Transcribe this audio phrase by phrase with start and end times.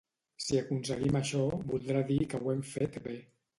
[0.45, 1.43] Si aconseguim això,
[1.73, 3.17] voldrà dir que ho hem fet bé.